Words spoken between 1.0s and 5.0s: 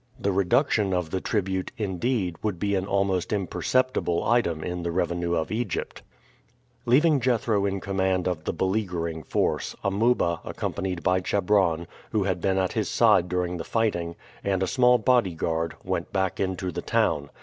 the tribute, indeed, would be an almost imperceptible item in the